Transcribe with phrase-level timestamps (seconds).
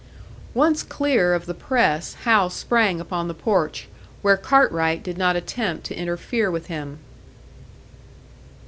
[0.55, 3.87] Once clear of the press, Hal sprang upon the porch,
[4.23, 6.97] where Cartwright did not attempt to interfere with him.